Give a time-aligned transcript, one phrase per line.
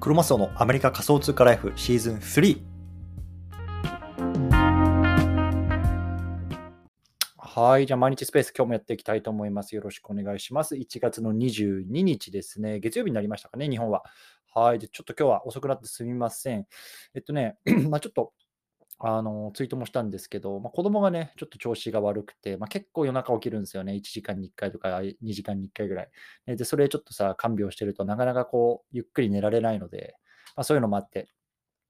[0.00, 2.60] クロマスオのアメリカ仮想通貨ライフシーズン3。
[7.36, 7.86] はい。
[7.86, 9.74] じゃあ、毎日スペース、今日もやっていきたいと思います。
[9.74, 10.76] よろしくお願いします。
[10.76, 12.78] 1月の22日ですね。
[12.78, 14.04] 月曜日になりましたかね、日本は。
[14.54, 14.78] はい。
[14.78, 16.68] で、ちょっと今日は遅くなってすみません。
[17.14, 17.56] えっとね、
[17.90, 18.32] まあちょっと、
[19.00, 23.94] あの、ツイートもしたんですけど、まあ、子供がね、ちょっと調子が悪くて、まあ、結構夜中起きるんですよね。
[23.94, 26.10] 1時間に1回とか2時間に1回ぐらい。
[26.46, 30.16] で、それちょっとさ、看病してるとなかなかこう、ゆっくり寝られないので、
[30.56, 31.28] まあ、そういうのもあって、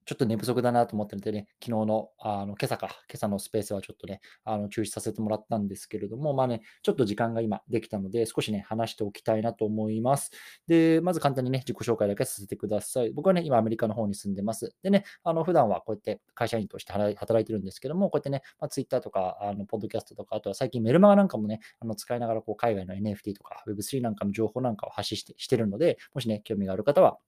[0.09, 10.31] ちょっと寝不足だなと思ってるんでね、昨日の、あの、今朝か、今朝のスペースはちょっとね、あの、中止させてもらったんですけれども、まあね、ちょっと時間が今できたので、少しね、話しておきたいなと思います。
[10.67, 13.11] で、まず簡単にね、自己紹介だけさせてください。
[13.11, 14.75] 僕はね、今アメリカの方に住んでます。
[14.83, 27.19] でね、あの、普段はこうやって会社員として働いてるんですけども、こうやってね、まあ、Twitter とか、あの、ポッドキャストとか、あとは最近メルマガなんかもね、あの、使いながらこう、海外の NFT とか Web3 なんかの情報なんかを発信してしてるので、もしね、興味がある方は、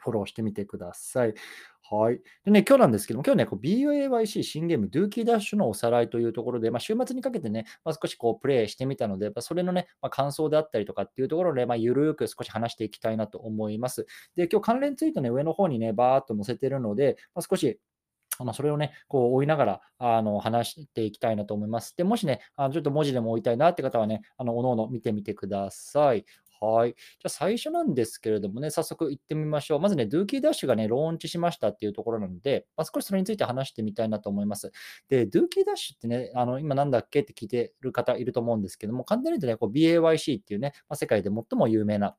[0.00, 1.34] フォローしてみてください。
[1.90, 2.20] はい。
[2.44, 14.06] でね、今日なんですけども、今日ね、こう BAYC 新ゲーム、ドゥーキーダッシュのおさらいというところで、まあ、週末にかけてね、まあ、少しこうプレイしてみたので、まあ、それのね、まあ、感想であったりとかっていうところで、まあ、ゆるく少し話していきたいなと思います。
[14.36, 17.80] で、今日関連ツイートね、上の方にね、バーっと載せてるので、まあ、少し
[18.40, 21.94] あのそれをね、こう追いながらあの話していきたいなと思います。
[21.96, 26.24] で、もしね、あのちょっと文字でも追いたいなって方はね、あの、おのおの見てみてください。
[26.60, 26.90] はい。
[26.90, 29.80] じゃあ最初なんですけれどもね、早速行ってみましょう。
[29.80, 34.70] まずね、ドゥーキーダッシュがね、ローンチしましたっていうところなので、まあ、少しそれについて話してみたいなと思います。
[35.08, 42.16] で、ドゥーキーダッシュってね、あの今なんだっけって聞いてる方いると思うんですけども、簡単に言うとね、こう BAYC っていうね、まあ、世界で最も有名な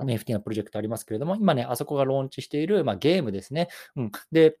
[0.00, 3.68] NFT のプロジェクトありますけれども、今ね、あそこがローンチしている、まあ、ゲームですね。
[3.96, 4.56] うん、で、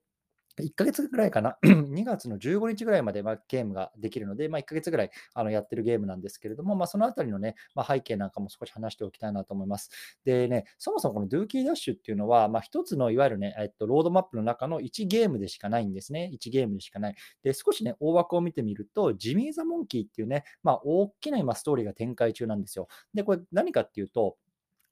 [0.60, 9.90] 1ヶ月ぐらいかな、 2月の15日ぐらいまでまゲームができるので、まあ、1ヶ月ぐらいあのやってるゲームなんですけれども、まあ、そのあたりのね、まあ、背景なんかも少し話しておきたいなと思います。
[10.24, 16.30] でね、そもそもこの Dookie Dash っていうのは、まあ、一つのいわゆるね、えっと、ロードマップの中の1ゲームでしかないんですね。
[16.34, 17.14] 1ゲームでしかない。
[17.42, 22.88] で、少しね、大枠を見てみると、ジミー・ザ・モンキーっていうね、まあ、大きな今ストーリーが展開中なんですよ。
[23.14, 24.36] で、これ何かっていうと、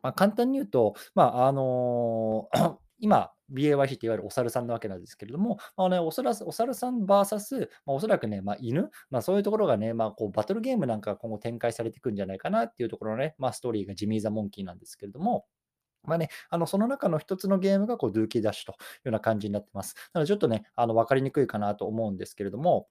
[0.02, 15.46] まあ、簡単に言うと、まあ、あのー今、BAYC っていわゆるお猿さんなわけなんですけれども、まあね、お猿お猿さん VS、まあ、おそらくね、まあ、犬、まあ、そういうところがね、まあ、こうバトルゲームなんか今後展開されていくんじゃないかなっていうところのね、まあ、ストーリーがジミー・ザ・モンキーなんですけれども、
[16.04, 19.94] まあね、あのその中の一つのゲームがこうドゥーキーダッシュというような感じになってます。
[20.14, 22.88] なのでちょっとね、あの分かりにくいかなと思うんですけれども、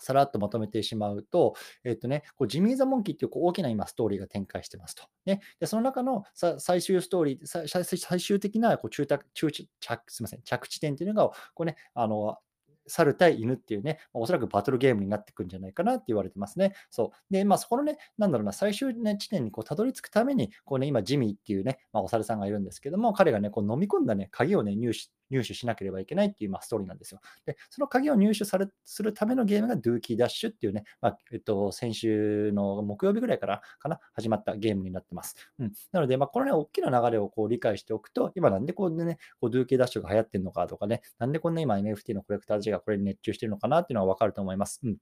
[0.00, 5.04] さらっとまとめてしまうと、えっとね、こうジミー・ザ・モンキーっていうこう大きな今ストーリーが展開してますと。
[5.26, 6.24] ね、でその中の
[6.58, 9.68] 最終ストーリー、最終的なこう中着中着
[10.08, 12.38] すみません着地点っていうのがこう、ね、あの
[12.86, 16.74] 猿対犬っていうね、おそらくバトルゲームになってくんじゃないかなって言われてますね。
[16.90, 17.32] そう。
[17.32, 27.20] で、まあそこのね、なんだろうな、最終、ね、地点にこうたどり着くために、こうね、今ジミーっていうね、まあ、お猿さんがいるんですけども、彼がね、こう飲み込んだね、鍵をね、入手入手しなければいけないっていう、まあ、ストーリーなんですよ。
[27.46, 35.36] で、その鍵を入手されするためのゲームが Dookie Dash っていうね、まあ、えっと、先週の木曜日ぐらいからかな、始まったゲームになってます。
[35.58, 44.80] うん、なので、まあ、このね、大きな流れをこう理解しておくと、今なんでこうね、こう Dookie Dash が流行ってるのかとかね、なんでこんな今 NFT のコレクターたちがこれに熱中してるのかなっていうのはわかると思います。
[44.84, 44.96] うん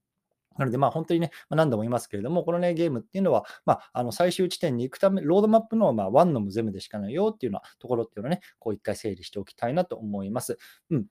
[0.58, 10.58] なので、まあ本当にね、まあ、何度も言いますけれども、このね、ゲームっていうのは、まあ、あの最終地点に行くため、ロードマップの、まあ、ワンの無ゼムでしかないよっていうようなところっていうのをね、こう一回整理しておきたいなと思います。
[10.90, 11.06] うん。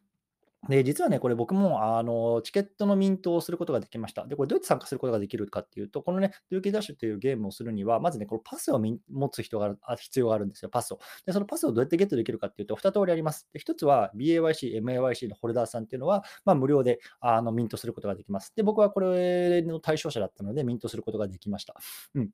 [0.69, 4.27] で、実はね、これ僕もあのチケットのミントをすることができました。
[4.27, 10.99] で、これどうやって参加することができるかっていうと、このね、ドゥーキーダッシュというゲームをするには、まずね、このパスを持つ人が必要があるんですよ、パスを。
[11.25, 13.47] で、そのパスをどうやってゲットできるかっていうと、2通りあります。
[13.53, 18.53] で、1つは BAYC、MAYC のホルダーさんっていうのは、まあ、無料であのミントすることができます。
[18.55, 21.75] で、僕はこれの対象者だったので、ミントすることができました。
[22.13, 22.29] うん。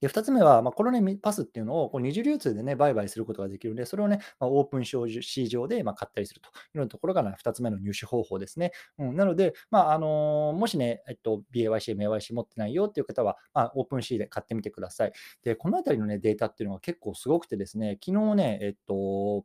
[0.00, 8.72] で、2つ目は、まあ、このね、パスっていうのをこう二次流通でね、売買することができるので、それをね、まあ、オープン市場でま買ったりするというようなところが、ね、2つ目の入手方法ですね。
[8.98, 15.12] うん、なので、まああのー、もしね、えっと、BAYC、MAYC 持ってないよっていう方は、まあ、オープン C で買ってみてください。
[15.42, 19.44] で、このあたりのね、データっていうのは結構すごくてですね、昨日ね、えっと、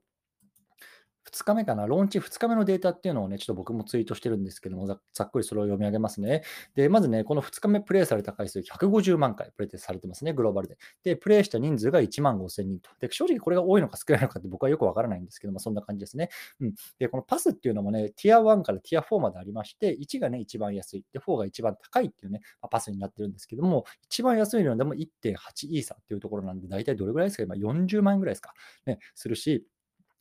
[1.32, 6.44] 2日目かな、ローンチ2日目のデータっていうのをね、ちょっと僕もツイートしてるんですけども、ざっくりそれを読み上げますね。
[6.76, 10.78] で、まずね、この2日目プレイされた回数150万回プレイされてますね、グローバルで。
[11.04, 12.90] で、プレイした人数が1万5000人と。
[13.00, 16.30] で、正直これが多いのか少ないのかって僕はよくわからないんですけども、そんな感じですね。
[16.60, 16.74] うん。
[17.00, 21.06] で、このパスっていうのもね、ティア1からティア4までありまして、1がね、一番安い。
[21.12, 27.44] で、4が一番高いっていうね、まあ、パスになってるんですけども、一番安いのでも1.8イーサっていうところなんで、大体どれぐらいですか？
[27.44, 28.54] 今40万円ぐらいですか？
[28.86, 29.66] ね、するし、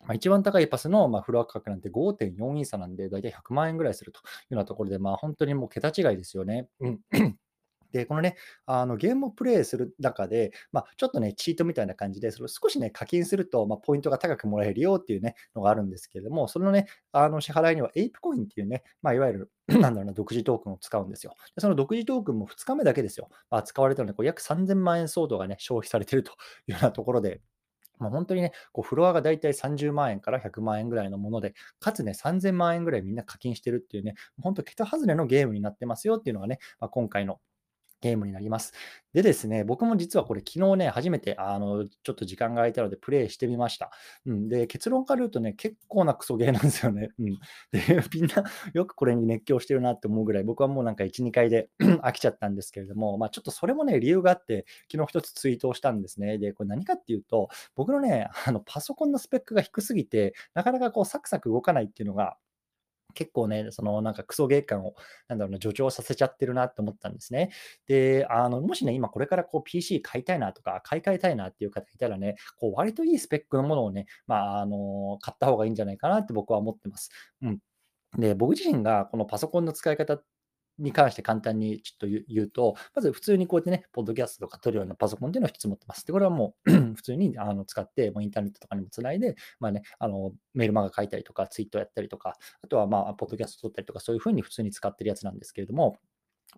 [0.06, 6.68] まあ、一番高いパスのまフロア価格なんて5.4イーサなんで、だいたい100万円ぐらいするというようなところで、まあ、本当にもう桁違いですよね。
[6.80, 7.00] うん
[7.94, 8.36] で、このね、
[8.66, 21.36] あのゲームをプレイする中で、まあ、ちょっとね、チートみたいな感じで、それを少しね、課金すると、まあ、ポイントが高くもらえるよっていうね、のがあるんですけれども、そのね、あの支払いにはエイプコインっていうね、まあ、いわゆる なんだろうな、独自トークンを使うんですよ。
[21.54, 23.28] でその独自トークンも2日目だけですよ。
[23.48, 26.32] まあ、使われたので、こう約3000万円相当がね、消費されてると
[26.66, 27.42] いうようなところで、
[27.98, 37.40] まあ、本当にね、こうフロアがだいたい30万円から100万円ぐらいのもので、かつね、3000万円ぐらいみんな課金してるっていうね、本当、桁外れのゲームになってますよっていうのがね、まあ、今回の
[38.04, 38.74] ゲームになります。
[39.14, 43.90] でですね、僕も実はこれ昨日ね、初めてあのちょっと時間が空いたのでプレイしてみました。
[44.26, 47.08] うん、で、結論から言うとね、結構なクソゲーなんですよね。
[47.18, 47.38] うん、
[47.70, 51.70] で、 みんなよくこれに熱狂してるなって思うぐらい、僕はもうなんか1、2回で
[52.02, 56.36] 飽きちゃったんですけれども、まあ、ちょっとそれもね、理由があって、昨日一つツイートをしたんですね。
[56.38, 62.36] で、これ何かっていうと、僕のね、あのパソコンのスペックが低すぎて、なかなかこうサクサク動かないっていうのが、
[63.14, 64.94] 結構ね、そのなんかクソゲー感を、
[65.28, 67.50] なんだろうな、助長させちゃってるなって思ったんですね。
[67.86, 77.10] で、あの、もしね、今これからこう PC 買いたいなとか、買い替えたいなっていう方いたらね、こう割といいスペックのものをね、まあ、あの、買った方がいいんじゃないかなって僕は思ってます。
[77.42, 77.58] うん。
[78.18, 80.20] で、僕自身がこのパソコンの使い方
[80.78, 86.06] に関して簡単にちょっと言うと、まず普通にこうやってね、ポッドキャストとか撮るようなパソコンっていうのを一つ持ってます。
[86.06, 95.98] で、これはもう 普通にあの使って、もうインターネットとかにもつないで、まあね、あのメールマガ書いたりとか、ツイートやったりとか、あとはまあ、ポッドキャスト撮ったりとか、そういうふうに普通に使ってるやつなんですけれども、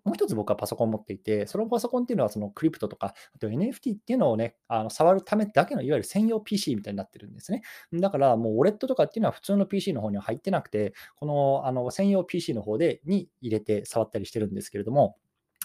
[0.04, 7.62] もう一つ僕はパソコン持っていて、そのパソコンっていうのはそのクリプトとか、あと NFT っていうのをね、あの触るためだけのいわゆる専用 PC みたいになってるんですね。
[7.92, 15.16] だからもうウォレットとかっていうのは普通の PC の方には入ってなくて、このあの専用 PC の方でに入れて触ったりしてるんですけれども、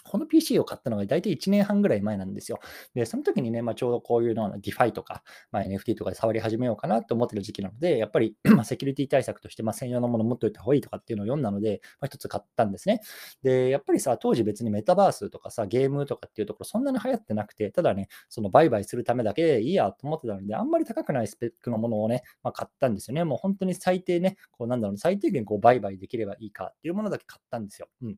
[0.03, 2.59] この PC を買ったのが大体1年半ぐらい前なんですよ。
[2.93, 13.01] で、その時にね、まあ、ちょうどこういうのを DeFi とか、まあ、NFT とかで触り始めようかなと思ってる時期なので、やっぱり まセキュリティ対策としてま専用のもの持っておいた方がいいとかっていうのを読んだので、まあ、一つ買ったんですね。
[13.43, 23.23] で、やっぱりさ、当時別にメタバースとかさ、ゲームとかっていうところそんなに流行ってなくて、ただね、その売買するためだけでいいやと思ってたので、あんまり高くないスペックのものをね、まあ、買ったんですよね。
[23.23, 27.87] もう本当に最低ね、こうなんだろう、最低限こう売買できればいいかっていうものだけ買ったんですよ。
[28.01, 28.15] うん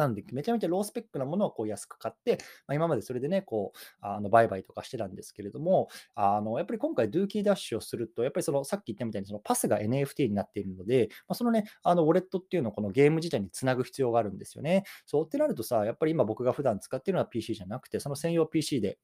[0.00, 14.84] なので、めちゃめちゃロースペックなものをこう安く買って、まあ、今までそれでね、こう、あの売買とかしてたんですけれども、あのやっぱり今回、ドゥーキーダッシュをすると、やっぱりそのさっき言ったみたいに、そのパスが NFT になっているので、まあ、そのね、あのウォレットっていうのをこのゲーム自体につなぐ必要があるんですよね。
[15.06, 18.98] そうってなるとさ、やっぱり今僕が普段使っているのは PC じゃなくて、その専用 PC で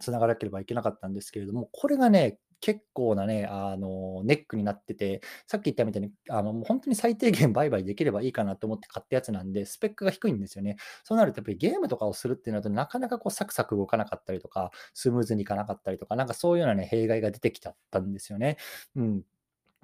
[0.00, 10.76] つながなければいけなかったんですけれども、これがね、結構なね、あの、ネックになってて、さっき言ったみたいに、あの、本当に最低限売買できればいいかなと思って買ったやつなんで、スペックが低いんですよね。
[11.04, 18.56] そうなるとやっぱりゲームとかをするっていうのと、なかなかこうサクサク動かなかったりとか、スムーズにいかなかったりとか、なんかそういうようなね、弊害が出てきちゃったんですよね。
[18.96, 19.22] うん。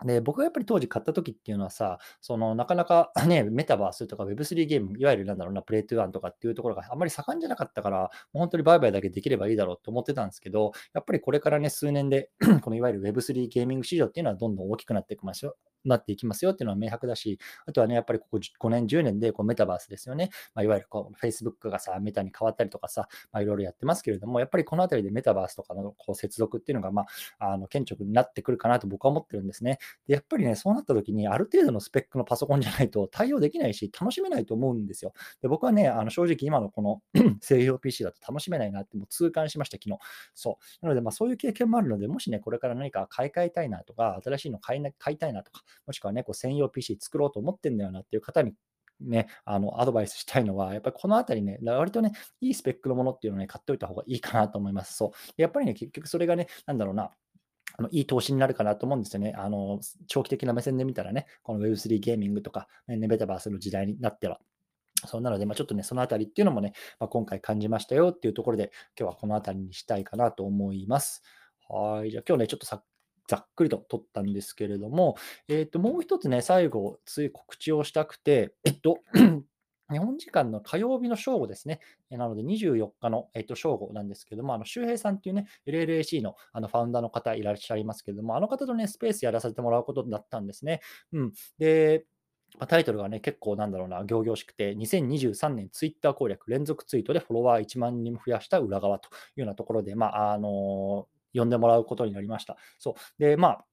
[0.05, 12.31] で、僕がやっぱり当時買った時っていうのはさ、そのなかなか ね、メタバースとか Web3 ゲーム、いわゆるなんだろうな、プレイトゥーワンとかっていうところがあんまり盛んじゃなかったから、もう本当に売買だけできればいいだろうと思ってたんですけど、やっぱりこれからね、数年で
[12.62, 15.74] このいわゆる Web3 ゲーミング市場っていうのはどんどん大きくなっていきましょう。
[15.85, 20.31] なっていきますよっていうのは明白だし、あとはね、やっぱりここ5年、10年でこうメタバースですよね。
[20.55, 27.07] まあ、いわゆるこう Facebook がさ、メタに変わったりとかさ、まあ、いろいろやってますけれども、やっぱりこのあたりでメタバースとかのこう接続っていうのが、ま
[27.39, 29.79] あ、あの顕著になってくるかなと僕は思ってるんですね。
[30.07, 35.13] で、やっぱりね、そうなった時に、ある程度のスペックのパソコンじゃないと対応できないし、楽しめないと思うんですよ。
[35.43, 37.03] で、僕はね、あの正直今のこの
[37.41, 39.99] 製用 PC だと楽しめないなってもう痛感しました、昨日。
[40.35, 40.87] そう。
[40.87, 48.55] なので、まあそういう経験もあるので、もしね、これから何か買い替えたいなとか、新しいの買い買いたいなとか、もしくはね、こう専用 PC 作ろうと思ってんだよなっていう方に
[49.01, 54.97] ね、あの、アドバイスしたいのは、やっぱりこのあたりね、割とね、いいスペックのものっていうのをね、買っておいた方がいいかなと思います。
[54.97, 55.11] そう。
[55.37, 57.11] やっぱりね、結局それがね、なんだろうな、
[57.77, 59.35] あのいい投資になるかなと思うんですよね。
[59.37, 64.39] あの長期的な目線で見たらね、この Web3 ゲーミングとか、ね、メタバースの時代になっては。
[65.07, 71.23] そうなので、まあ、ちょっとね、そのあたりっていうのもね、まあ、今回感じましたよっていうところで、今日はこのあたりにしたいかなと思います。
[71.69, 72.11] はい。
[72.11, 72.83] じゃあ今日ね、ちょっとさ
[73.27, 75.17] ざっくりと取ったんですけれども、
[75.49, 78.99] えっと、もう一つね、最後、つい告知をしたくて、えっと、
[79.91, 81.81] 日本時間の火曜日の正午ですね。
[82.11, 90.81] なので24日の、えっと、正午なんですけども、あの周平さんっていうね、LLAC のあのファウンダーの方いらっしゃいますけども、あの方とね、スペースやらせてもらうことになったんですね。
[91.13, 91.33] うん。
[91.59, 92.07] で、
[92.69, 102.56] タイトルがね、結構なんだろうな、行々しくて、2023年ツイッター攻略連続ツイートでフォロワー1万人増やした裏側というようなところで、まあ、あの呼んでもらうことになりました。
[102.79, 102.94] そう。
[103.19, 103.64] で、まあ、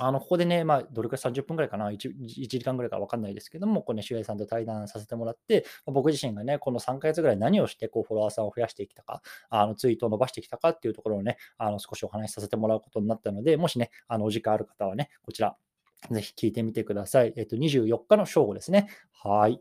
[0.00, 15.56] あのここでね、まあ、どれくらい30分くらいかな1、1時間ぐらいか分かんないですけども、この、ね、周平さんと対談させてもらって、僕自身がね、この3ヶ月ぐらい何をしてこうフォロワーさんを増やしてきたか、あのツイートを伸ばしてきたかっていうところをね、あの少しお話しさせてもらうことになったので、もしね、あのお時間ある方はね、こちら、
[16.10, 17.32] ぜひ聞いてみてください。
[17.36, 18.88] えっと、24日の正午ですね。
[19.12, 19.60] はい。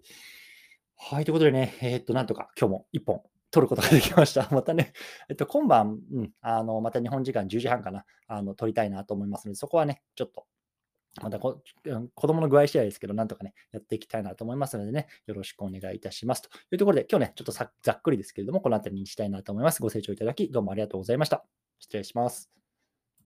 [0.97, 4.47] はい、ということでね、えっと、なんとか今日も1本取ることができました。
[4.51, 4.93] またね、
[5.29, 10.45] えっと、今晩、うん、あの、また日本時間10時半かな、あの、撮りたいなと思いますので、そこはね、ちょっと、
[11.21, 11.63] またこ
[12.13, 16.43] 子供の具合次第ですけど、なんとかね、やっていきたいなと思いますのでね、よろしくお願いいたします。
[16.43, 19.81] というところで、今日ね、ちょっとざっくりですけれども、この辺りにしたいなと思います。
[19.81, 21.43] ご清聴いただき、どうもありがとうございました。
[21.79, 22.66] 失礼します。